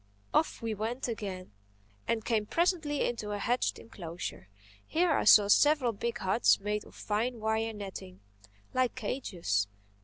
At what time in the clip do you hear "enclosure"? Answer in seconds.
3.77-4.47